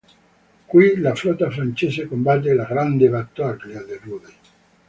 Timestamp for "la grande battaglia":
2.55-3.83